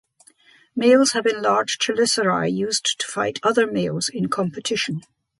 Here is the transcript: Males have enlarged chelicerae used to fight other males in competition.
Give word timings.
Males 0.75 1.11
have 1.11 1.27
enlarged 1.27 1.79
chelicerae 1.79 2.51
used 2.51 2.99
to 3.01 3.05
fight 3.07 3.39
other 3.43 3.71
males 3.71 4.09
in 4.09 4.29
competition. 4.29 5.01